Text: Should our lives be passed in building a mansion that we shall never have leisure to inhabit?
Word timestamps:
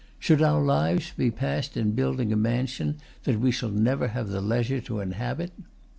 Should 0.17 0.41
our 0.41 0.63
lives 0.63 1.11
be 1.15 1.29
passed 1.29 1.77
in 1.77 1.91
building 1.91 2.33
a 2.33 2.35
mansion 2.35 2.97
that 3.25 3.39
we 3.39 3.51
shall 3.51 3.69
never 3.69 4.07
have 4.07 4.29
leisure 4.31 4.81
to 4.81 4.99
inhabit? 4.99 5.51